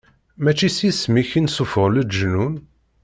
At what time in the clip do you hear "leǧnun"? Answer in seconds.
1.89-2.53